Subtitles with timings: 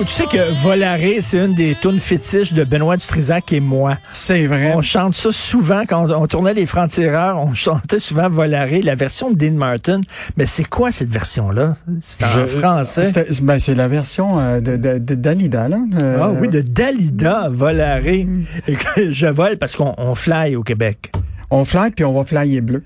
[0.00, 3.98] Tu sais que Volaré, c'est une des tunes fétiches de Benoît Dutrisac et moi.
[4.12, 4.72] C'est vrai.
[4.74, 8.94] On chante ça souvent quand on, on tournait les francs-tireurs, on chantait souvent Volaré, la
[8.94, 10.00] version de Dean Martin.
[10.36, 11.76] Mais c'est quoi cette version-là?
[12.00, 13.12] C'est en français.
[13.42, 15.78] Ben, c'est la version euh, de, de, de Dalida, là.
[16.02, 18.26] Euh, Ah oui, de Dalida, Volaré.
[18.66, 21.12] Et que je vole parce qu'on on fly au Québec.
[21.50, 22.82] On fly puis on va flyer bleu.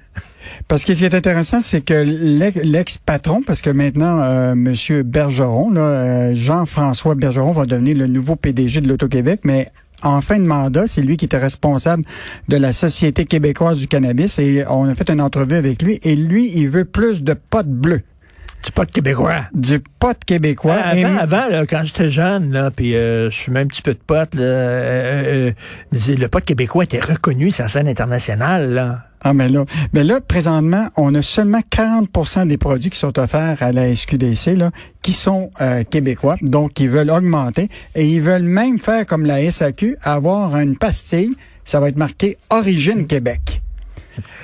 [0.69, 5.03] Parce que ce qui est intéressant, c'est que l'ex- l'ex-patron, parce que maintenant, euh, Monsieur
[5.03, 9.69] Bergeron, euh, Jean-François Bergeron va devenir le nouveau PDG de l'Auto-Québec, mais
[10.03, 12.05] en fin de mandat, c'est lui qui était responsable
[12.49, 16.15] de la Société québécoise du cannabis et on a fait une entrevue avec lui et
[16.17, 18.03] lui, il veut plus de potes bleus.
[18.71, 19.47] Pas de Québécois.
[19.55, 20.77] Du pot québécois.
[20.79, 23.93] Ah, avant, avant là, quand j'étais jeune, là, puis euh, je fumais un petit peu
[23.93, 25.53] de pot, là, euh, euh,
[25.95, 28.73] euh, le pot québécois était reconnu sur la scène internationale.
[28.73, 29.07] Là.
[29.25, 33.63] Ah, mais là, mais là, présentement, on a seulement 40% des produits qui sont offerts
[33.63, 34.71] à la SQDC, là,
[35.03, 36.37] qui sont euh, québécois.
[36.43, 41.35] Donc, ils veulent augmenter et ils veulent même faire comme la SAQ, avoir une pastille,
[41.65, 43.63] ça va être marqué Origine Québec.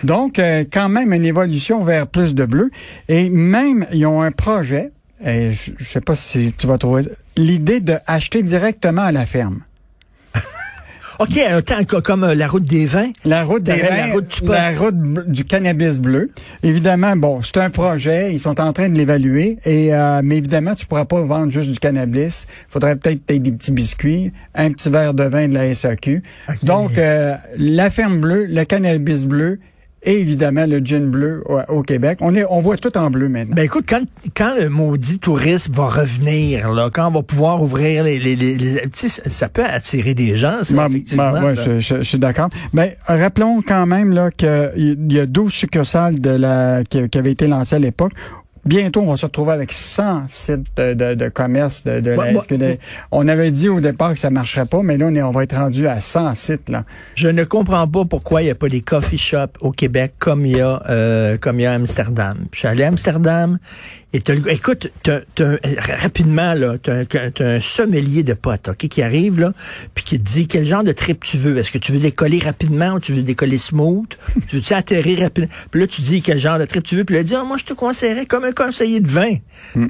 [0.05, 2.70] Donc, euh, quand même une évolution vers plus de bleu.
[3.08, 4.91] Et même, ils ont un projet,
[5.24, 7.02] et je, je sais pas si tu vas trouver
[7.36, 9.62] l'idée de acheter directement à la ferme.
[11.19, 13.11] OK, un temps co- comme euh, la route des vins.
[13.24, 16.30] La route des T'avais la vins, route la route du cannabis bleu.
[16.62, 20.74] Évidemment, bon, c'est un projet, ils sont en train de l'évaluer, et euh, mais évidemment,
[20.77, 22.46] tu pourras pas vendre juste du cannabis.
[22.69, 26.23] faudrait peut-être peut des petits biscuits, un petit verre de vin de la SAQ.
[26.62, 29.58] Donc, euh, la ferme bleue, le cannabis bleu,
[30.03, 32.19] et évidemment le gin bleu au, au Québec.
[32.20, 33.57] On est, on voit tout en bleu maintenant.
[33.57, 34.03] Ben écoute, quand,
[34.36, 38.19] quand le maudit tourisme va revenir, là, quand on va pouvoir ouvrir les...
[38.19, 41.33] les, les, les- ça, peut attirer des gens, ça, Ma- effectivement.
[41.33, 41.64] ouais, là.
[41.64, 42.48] je, je- je suis d'accord.
[42.73, 47.33] Mais rappelons quand même là qu'il y a 12 succursales de la qui, qui avaient
[47.33, 48.13] été lancées à l'époque.
[48.68, 52.27] Bientôt, on va se retrouver avec 100 sites de, de, de commerce de, de Moi-
[52.27, 52.42] la moi-.
[53.11, 55.45] On avait dit au départ que ça marcherait pas, mais là, on, est, on va
[55.45, 56.68] être rendu à 100 sites.
[56.68, 56.84] Là.
[57.14, 60.45] Je ne comprends pas pourquoi il n'y a pas des coffee shops au Québec comme
[60.45, 62.36] il y a euh, comme il y a à Amsterdam.
[62.52, 63.58] Je suis allé à Amsterdam
[64.13, 65.58] et t'as le- écoute, t'as, t'as- euh,
[66.01, 69.52] rapidement là, t'as, un- t'as un sommelier de potes, ok, qui arrive là,
[69.95, 71.57] puis qui te dit quel genre de trip tu veux?
[71.58, 74.08] Est-ce que tu veux décoller rapidement ou tu veux décoller smooth?
[74.48, 75.51] Tu veux-tu atterrir rapidement?
[75.70, 77.05] Puis là tu dis quel genre de trip tu veux?
[77.05, 79.35] Puis là il dit Ah, moi je te conseillerais comme un conseiller de vin,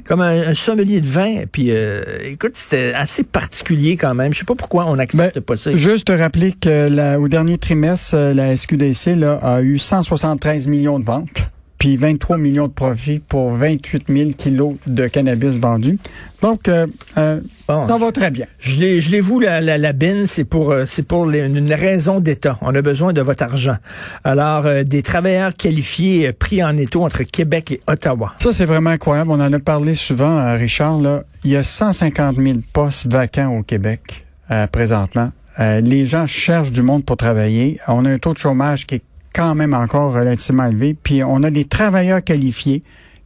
[0.05, 1.43] comme un, un sommelier de vin.
[1.51, 4.33] Puis euh, écoute, c'était assez particulier quand même.
[4.33, 5.75] Je sais pas pourquoi on accepte Ben, pas ça.
[5.75, 10.67] Juste te rappeler que la- au dernier trimestre, euh, la SQDC là, a eu 173
[10.67, 15.97] millions de ventes, puis 23 millions de profits pour 28 000 kilos de cannabis vendus.
[16.41, 16.85] Donc, euh,
[17.17, 18.45] euh, Bon, ça va très bien.
[18.59, 21.45] Je l'ai, je l'ai vous la, la, la bine, c'est pour, euh, c'est pour les-
[21.45, 22.57] une raison d'État.
[22.61, 23.77] On a besoin de votre argent.
[24.23, 28.33] Alors, euh, des travailleurs qualifiés euh, pris en étau entre Québec et Ottawa.
[28.39, 29.31] Ça, c'est vraiment incroyable.
[29.31, 30.99] On en a parlé souvent, Richard.
[30.99, 31.23] Là.
[31.43, 35.31] Il y a 150 000 postes vacants au Québec euh, présentement.
[35.59, 37.79] Euh, les gens cherchent du monde pour travailler.
[37.87, 39.01] On a un taux de chômage qui est
[39.33, 40.95] quand même encore relativement élevé.
[41.01, 42.83] Puis on a des travailleurs qualifiés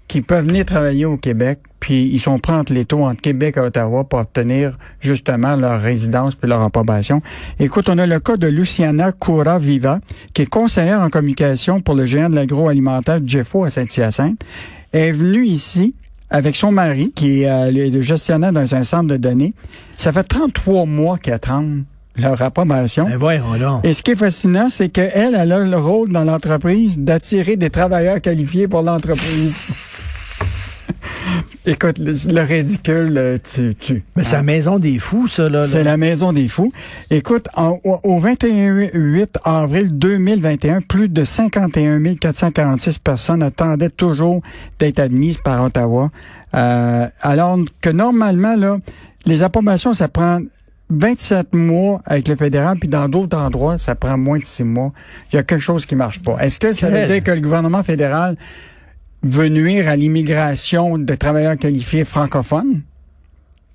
[0.07, 3.55] qui peuvent venir travailler au Québec, puis ils sont prêts entre les taux entre Québec
[3.57, 7.21] et Ottawa pour obtenir justement leur résidence puis leur approbation.
[7.59, 9.99] Écoute, on a le cas de Luciana Coura Viva,
[10.33, 14.39] qui est conseillère en communication pour le géant de l'agroalimentaire Jeffo à Saint-Hyacinthe.
[14.91, 15.95] Elle est venue ici
[16.29, 19.53] avec son mari, qui est euh, le gestionnaire dans un centre de données.
[19.97, 21.65] Ça fait 33 mois qu'elle attend
[22.15, 23.05] leur approbation.
[23.05, 23.85] Ben voyons donc.
[23.85, 27.69] Et ce qui est fascinant, c'est qu'elle, elle a le rôle dans l'entreprise d'attirer des
[27.69, 30.87] travailleurs qualifiés pour l'entreprise.
[31.65, 34.03] Écoute, le, le ridicule, euh, tu, tu.
[34.17, 35.61] Mais c'est la maison des fous, ça, là.
[35.61, 35.67] là.
[35.67, 36.73] C'est la maison des fous.
[37.09, 44.41] Écoute, en- au, au 28 avril 2021, plus de 51 446 personnes attendaient toujours
[44.77, 46.11] d'être admises par Ottawa.
[46.53, 48.77] Euh, alors que normalement, là,
[49.25, 50.39] les approbations, ça prend
[50.97, 54.91] 27 mois avec le fédéral, puis dans d'autres endroits, ça prend moins de 6 mois.
[55.31, 56.37] Il y a quelque chose qui marche pas.
[56.39, 58.37] Est-ce que ça veut dire que le gouvernement fédéral
[59.23, 62.81] veut nuire à l'immigration de travailleurs qualifiés francophones?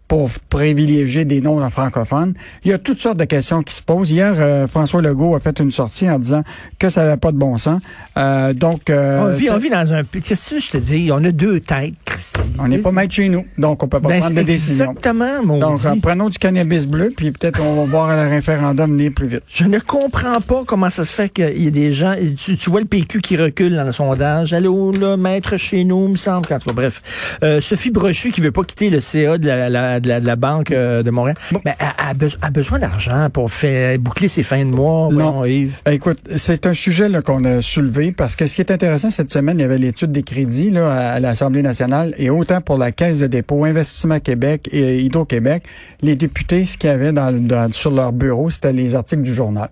[0.08, 2.32] Pour privilégier des noms en francophones.
[2.64, 4.10] Il y a toutes sortes de questions qui se posent.
[4.10, 6.42] Hier, euh, François Legault a fait une sortie en disant
[6.78, 7.80] que ça n'avait pas de bon sens.
[8.16, 10.02] Euh, donc, euh, on, vit, ça- on vit dans un...
[10.04, 11.10] Qu'est-ce que je te dis?
[11.12, 12.40] On a deux têtes, Christy.
[12.58, 14.86] on n'est pas maître chez nous, donc on peut pas Ben, prendre de décision.
[14.92, 18.90] Exactement, mon Donc, euh, prenons du cannabis bleu, puis peut-être on va voir le référendum
[18.92, 19.42] venir plus vite.
[19.52, 22.14] Je ne comprends pas comment ça se fait qu'il y a des gens.
[22.42, 24.52] Tu, tu vois le PQ qui recule dans le sondage.
[24.52, 26.42] Allô, là, maître chez nous, me semble.
[26.46, 27.36] tout cas, bref.
[27.42, 30.26] Euh, Sophie Brochu qui veut pas quitter le CA de la, la- de la- de
[30.26, 31.36] la Banque euh, de Montréal.
[31.64, 35.08] Mais a beso- a besoin d'argent pour faire boucler ses fins de mois.
[35.12, 35.44] Non.
[35.44, 35.80] Yves.
[35.84, 39.30] Ben, écoute, c'est un sujet qu'on a soulevé parce que ce qui est intéressant cette
[39.30, 42.78] semaine, il y avait l'étude des crédits là, à, à l'Assemblée nationale et autant pour
[42.78, 45.62] la Caisse de dépôt, Investissement Québec et Hydro-Québec,
[46.02, 49.34] les députés, ce qu'il y avait dans, dans- sur leur bureau, c'était les articles du
[49.34, 49.68] journal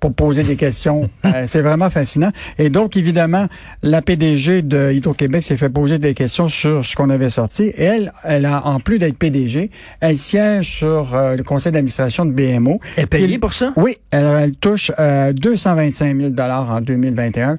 [0.00, 1.08] pour poser des questions.
[1.24, 2.30] Euh, c'est vraiment fascinant.
[2.58, 3.48] Et donc, évidemment,
[3.82, 7.64] la PDG de Hydro-Québec s'est fait poser des questions sur ce qu'on avait sorti.
[7.64, 12.24] Et elle, elle a, en plus d'être PDG, elle siège sur euh, le conseil d'administration
[12.24, 12.80] de BMO.
[12.96, 13.72] Elle est payée pour ça?
[13.76, 17.58] oui, elle, elle touche euh, 225 000 en 2021,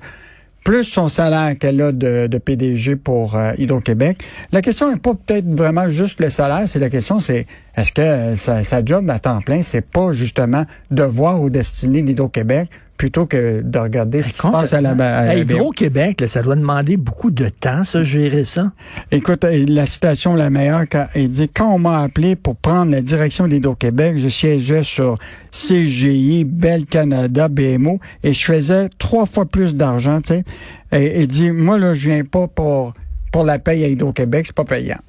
[0.63, 4.23] plus son salaire qu'elle a de, PDG pour euh, Hydro-Québec.
[4.51, 7.45] La question n'est pas peut-être vraiment juste le salaire, c'est la question, c'est
[7.75, 12.01] est-ce que euh, sa, sa job à temps plein, c'est pas justement devoir ou destiner
[12.01, 12.69] d'Hydro-Québec
[12.99, 15.53] plutôt que de regarder ce qui se passe à la, à Hey, BO.
[15.53, 18.73] Hydro-Québec, là, ça doit demander beaucoup de temps, ça, gérer ça.
[19.09, 23.01] Écoute, la citation la meilleure, quand il dit quand on m'a appelé pour prendre la
[23.01, 25.17] direction d'Hydro-Québec, je siégeais sur
[25.49, 30.43] CGI, Bell Canada, BMO, et je faisais trois fois plus d'argent, tu sais.
[30.91, 32.93] Et il dit, moi là, je viens pas pour
[33.31, 34.99] pour la paye à Hydro-Québec, c'est pas payant.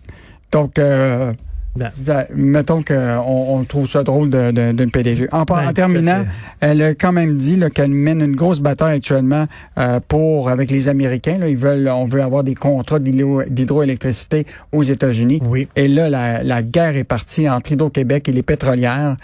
[0.53, 1.33] Donc, euh,
[1.77, 1.91] Ben.
[1.95, 5.29] ça- mettons qu'on on trouve ça drôle de- de- d'une PDG.
[5.31, 6.25] En, par- Ben, en terminant,
[6.59, 9.47] elle a quand même dit qu'elle mène une grosse bataille actuellement
[9.79, 11.39] euh, pour avec les Américains.
[11.39, 15.41] Là, ils veulent, on veut avoir des contrats d'hydro- d'hydroélectricité aux États-Unis.
[15.49, 15.69] Oui.
[15.77, 19.17] Et là, la, la guerre est partie entre Hydro-Québec et les pétrolières.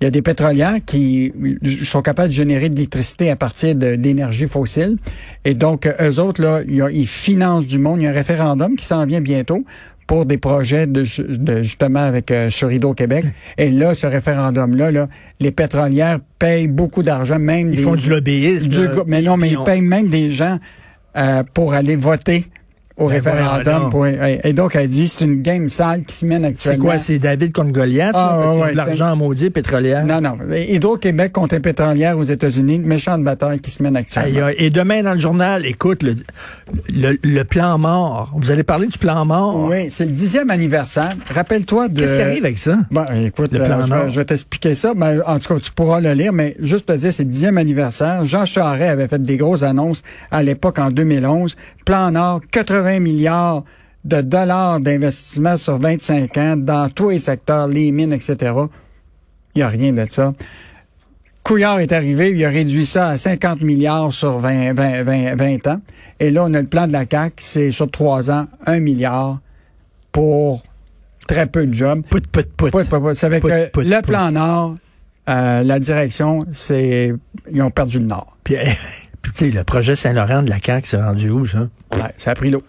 [0.00, 1.32] Il y a des pétrolières qui
[1.84, 4.96] sont capables de générer de l'électricité à partir d'énergie fossile.
[5.44, 6.60] Et donc, eux autres, là,
[6.92, 8.00] ils financent du monde.
[8.02, 9.64] Il y a un référendum qui s'en vient bientôt
[10.06, 13.24] pour des projets de, de- justement avec euh, sur Hydro-Québec.
[13.58, 15.08] Et là, ce référendum-là, là,
[15.40, 18.68] les pétrolières payent beaucoup d'argent, même Ils des- font du lobbyisme.
[18.68, 20.58] du- mais non, mais Ils payent même des gens
[21.16, 22.44] euh, pour aller voter
[22.96, 23.90] au Ben référendum.
[23.90, 26.84] pour- et, donc, elle dit, c'est une game sale qui se mène C'est actuellement.
[26.84, 27.00] quoi?
[27.00, 28.12] C'est David contre Goliath?
[28.14, 30.04] Ah, là, parce ouais, de l'argent en maudit pétrolière.
[30.04, 30.36] Non, non.
[30.54, 34.48] Hydro-Québec contre les pétrolières aux États-Unis, méchante bataille qui se mène actuellement.
[34.56, 36.14] Et demain, dans le journal, écoute, le,
[36.88, 38.32] le, le plan mort.
[38.36, 39.56] Vous allez parler du plan mort?
[39.68, 41.14] Oui, c'est le dixième anniversaire.
[41.34, 42.00] Rappelle-toi de...
[42.00, 42.78] Qu'est-ce qui arrive avec ça?
[42.92, 44.94] Bon, écoute, Le euh, plan vais, je vais t'expliquer ça.
[44.94, 47.58] Ben, en tout cas, tu pourras le lire, mais juste te dire, c'est le dixième
[47.58, 48.24] anniversaire.
[48.24, 51.56] Jean Charest avait fait des grosses annonces à l'époque, en 2011.
[51.84, 53.64] Plan Nord, 80 milliards
[54.04, 58.52] de dollars d'investissement sur 25 ans dans tous les secteurs, les mines, etc.
[59.54, 60.32] Il n'y a rien de ça.
[61.42, 65.66] Couillard est arrivé, il a réduit ça à 50 milliards sur 20, 20, 20, 20
[65.66, 65.80] ans.
[66.18, 69.40] Et là, on a le plan de la CAQ, c'est sur trois ans, 1 milliard
[70.10, 70.62] pour
[71.26, 72.02] très peu de jobs.
[72.08, 72.70] Pout, pout, pout.
[73.12, 74.74] C'est avec Pout, euh, le plan Nord,
[75.28, 77.12] euh, la direction, c'est
[77.50, 78.38] ils ont perdu le Nord.
[78.42, 78.56] Puis,
[79.22, 81.68] puis, tu sais, le projet Saint-Laurent de la CAQ, c'est rendu où, ça?
[81.92, 82.62] Ouais, ça a pris l'eau.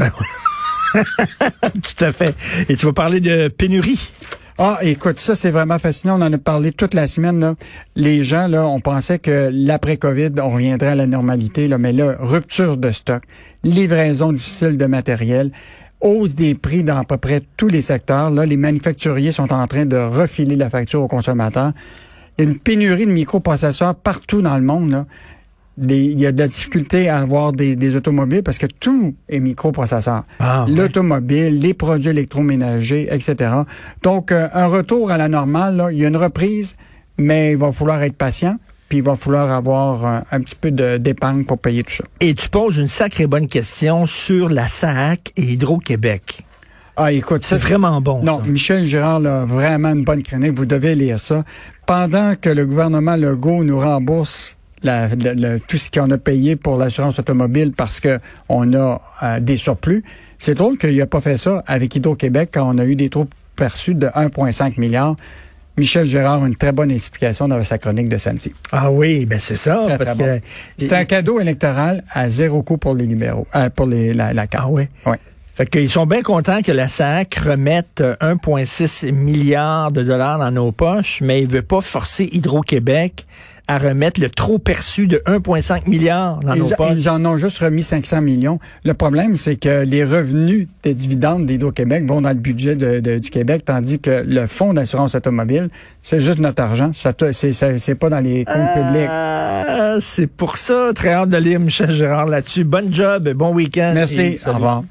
[0.94, 2.34] Tout à fait.
[2.68, 4.10] Et tu vas parler de pénurie.
[4.58, 6.20] Ah, écoute, ça c'est vraiment fascinant.
[6.20, 7.40] On en a parlé toute la semaine.
[7.40, 7.54] Là.
[7.96, 12.16] Les gens, là, on pensait que l'après-COVID, on reviendrait à la normalité, là, mais là,
[12.18, 13.22] rupture de stock,
[13.64, 15.50] livraison difficile de matériel,
[16.02, 18.30] hausse des prix dans à peu près tous les secteurs.
[18.30, 21.72] Là, les manufacturiers sont en train de refiler la facture aux consommateurs.
[22.36, 24.90] Une pénurie de microprocesseurs partout dans le monde.
[24.90, 25.06] Là.
[25.78, 29.14] Les- il y a de la difficulté à avoir des, des automobiles parce que tout
[29.28, 30.24] est microprocesseur.
[30.38, 30.72] Ah, ouais.
[30.72, 33.52] L'automobile, les produits électroménagers, etc.
[34.02, 36.76] Donc, euh, un retour à la normale, là, il y a une reprise,
[37.18, 38.56] mais il va falloir être patient,
[38.88, 42.04] puis il va falloir avoir euh, un petit peu de- d'épargne pour payer tout ça.
[42.20, 46.44] Et tu poses une sacrée bonne question sur la SAC et Hydro-Québec.
[46.96, 48.22] Ah, écoute, C'est vraiment bon.
[48.22, 48.44] Non, ça.
[48.46, 50.52] Michel Girard a vraiment une bonne chronique.
[50.54, 51.44] Vous devez lire ça.
[51.86, 57.18] Pendant que le gouvernement Legault nous rembourse la- tout ce qu'on a payé pour l'assurance
[57.18, 58.18] automobile parce que
[58.48, 60.02] on a euh, des surplus,
[60.38, 63.32] c'est drôle qu'il n'a pas fait ça avec Hydro-Québec quand on a eu des troupes
[63.56, 65.16] perçus de 1,5 milliard.
[65.76, 68.52] Michel Gérard a une très bonne explication dans sa chronique de samedi.
[68.72, 69.82] Ah oui, ben c'est ça.
[69.86, 70.40] Très, parce très que, bon.
[70.76, 74.42] C'est un cadeau électoral à zéro coût pour les libéraux, euh, pour les, la, la
[74.42, 74.56] CAQ.
[74.58, 74.88] Ah oui.
[75.06, 75.18] Ouais.
[75.60, 80.50] Fait qu'ils sont bien contents que la SAC remette euh, 1,6 milliard de dollars dans
[80.50, 83.26] nos poches, mais il veut pas forcer Hydro-Québec
[83.68, 86.94] à remettre le trop perçu de 1,5 milliard dans nos poches.
[86.96, 88.58] ils en ont juste remis 500 millions.
[88.86, 93.18] Le problème, c'est que les revenus des dividendes d'Hydro-Québec vont dans le budget de- de-
[93.18, 95.68] du Québec, tandis que le fonds d'assurance automobile,
[96.02, 96.92] c'est juste notre argent.
[96.94, 99.10] Ça, c'est, pas dans les comptes publics.
[99.10, 100.92] Ah, c'est pour ça.
[100.94, 102.64] Très hâte de lire Michel Gérard là-dessus.
[102.64, 103.92] Bonne job, bon week-end.
[103.94, 104.20] Merci.
[104.22, 104.84] Et Au revoir.